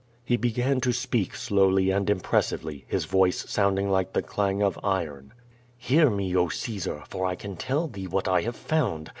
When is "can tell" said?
7.35-7.87